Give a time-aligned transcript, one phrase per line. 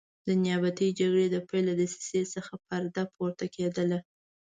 [0.25, 3.99] د نیابتي جګړې د پیل له دسیسې څخه پرده پورته کېدله.